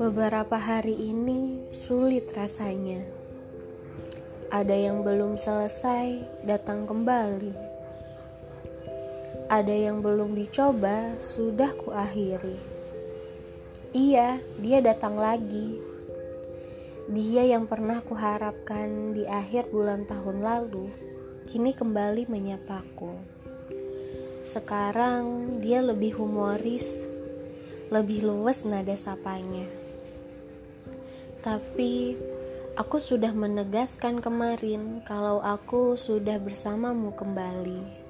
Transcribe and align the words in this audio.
Beberapa 0.00 0.56
hari 0.56 1.12
ini 1.12 1.68
sulit 1.68 2.32
rasanya. 2.32 3.04
Ada 4.48 4.72
yang 4.72 5.04
belum 5.04 5.36
selesai 5.36 6.24
datang 6.48 6.88
kembali. 6.88 7.52
Ada 9.52 9.74
yang 9.76 10.00
belum 10.00 10.32
dicoba 10.32 11.20
sudah 11.20 11.76
kuakhiri. 11.76 12.56
Iya, 13.92 14.40
dia 14.64 14.80
datang 14.80 15.20
lagi. 15.20 15.76
Dia 17.12 17.52
yang 17.52 17.68
pernah 17.68 18.00
kuharapkan 18.00 19.12
di 19.12 19.28
akhir 19.28 19.68
bulan 19.68 20.08
tahun 20.08 20.40
lalu, 20.40 20.88
kini 21.44 21.76
kembali 21.76 22.24
menyapaku. 22.32 23.33
Sekarang 24.44 25.56
dia 25.64 25.80
lebih 25.80 26.20
humoris, 26.20 27.08
lebih 27.88 28.28
luwes 28.28 28.68
nada 28.68 28.92
sapanya. 28.92 29.64
Tapi 31.40 32.12
aku 32.76 33.00
sudah 33.00 33.32
menegaskan 33.32 34.20
kemarin 34.20 35.00
kalau 35.08 35.40
aku 35.40 35.96
sudah 35.96 36.36
bersamamu 36.36 37.16
kembali. 37.16 38.04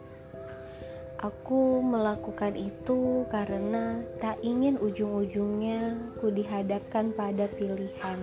Aku 1.22 1.86
melakukan 1.86 2.58
itu 2.58 3.30
karena 3.30 4.02
tak 4.18 4.42
ingin 4.42 4.74
ujung-ujungnya 4.82 5.94
ku 6.18 6.34
dihadapkan 6.34 7.14
pada 7.14 7.46
pilihan. 7.46 8.18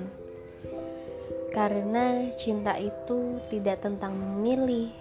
Karena 1.56 2.28
cinta 2.36 2.76
itu 2.76 3.40
tidak 3.48 3.88
tentang 3.88 4.20
memilih. 4.20 4.92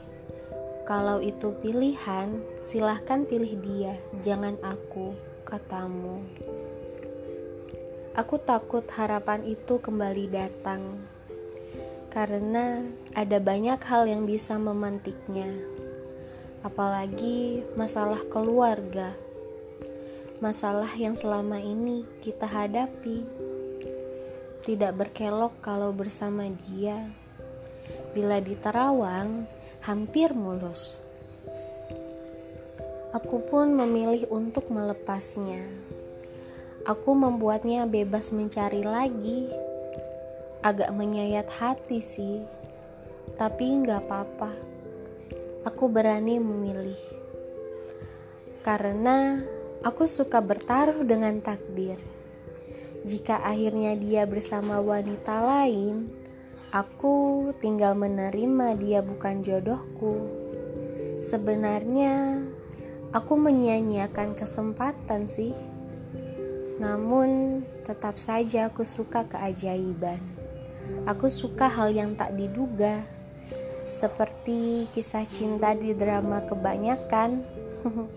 Kalau 0.88 1.20
itu 1.20 1.52
pilihan, 1.60 2.40
silahkan 2.58 3.22
pilih 3.28 3.54
dia, 3.60 3.94
jangan 4.24 4.56
aku, 4.64 5.14
katamu. 5.44 6.24
Aku 8.16 8.42
takut 8.42 8.82
harapan 8.98 9.46
itu 9.46 9.78
kembali 9.78 10.26
datang, 10.32 10.98
karena 12.10 12.82
ada 13.14 13.38
banyak 13.38 13.78
hal 13.86 14.10
yang 14.10 14.26
bisa 14.26 14.58
memantiknya, 14.58 15.46
apalagi 16.66 17.62
masalah 17.78 18.18
keluarga, 18.26 19.14
masalah 20.42 20.90
yang 20.98 21.14
selama 21.14 21.62
ini 21.62 22.02
kita 22.18 22.50
hadapi. 22.50 23.22
Tidak 24.60 24.92
berkelok 24.92 25.62
kalau 25.62 25.94
bersama 25.94 26.50
dia, 26.68 27.08
bila 28.12 28.42
di 28.42 28.58
Terawang 28.58 29.59
hampir 29.84 30.32
mulus. 30.36 31.00
Aku 33.10 33.42
pun 33.42 33.74
memilih 33.74 34.30
untuk 34.30 34.70
melepasnya 34.70 35.90
Aku 36.88 37.12
membuatnya 37.12 37.84
bebas 37.84 38.32
mencari 38.32 38.80
lagi. 38.80 39.52
Agak 40.64 40.88
menyayat 40.96 41.52
hati 41.52 42.00
sih, 42.00 42.40
tapi 43.36 43.68
nggak 43.84 44.08
apa-apa. 44.08 44.52
Aku 45.68 45.92
berani 45.92 46.40
memilih. 46.40 46.96
Karena 48.64 49.44
aku 49.84 50.08
suka 50.08 50.40
bertaruh 50.40 51.04
dengan 51.04 51.44
takdir. 51.44 52.00
Jika 53.04 53.44
akhirnya 53.44 53.92
dia 54.00 54.24
bersama 54.24 54.80
wanita 54.80 55.36
lain, 55.36 56.08
aku 56.70 57.50
tinggal 57.58 57.98
menerima 57.98 58.78
dia 58.78 59.02
bukan 59.02 59.42
jodohku. 59.42 60.30
Sebenarnya, 61.18 62.46
aku 63.10 63.34
menyia-nyiakan 63.34 64.38
kesempatan 64.38 65.26
sih. 65.26 65.52
Namun, 66.78 67.60
tetap 67.82 68.16
saja 68.16 68.70
aku 68.70 68.86
suka 68.86 69.26
keajaiban. 69.26 70.22
Aku 71.10 71.26
suka 71.26 71.66
hal 71.66 71.92
yang 71.92 72.14
tak 72.14 72.38
diduga, 72.38 73.02
seperti 73.90 74.86
kisah 74.94 75.26
cinta 75.26 75.74
di 75.74 75.92
drama 75.92 76.40
kebanyakan. 76.46 77.42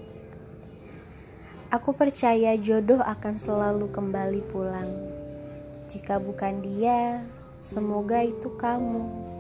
aku 1.76 1.90
percaya 1.98 2.54
jodoh 2.56 3.02
akan 3.02 3.36
selalu 3.36 3.90
kembali 3.90 4.42
pulang. 4.48 4.90
Jika 5.90 6.18
bukan 6.22 6.64
dia, 6.64 7.26
semoga 7.64 8.20
itu 8.20 8.52
kamu. 8.60 9.33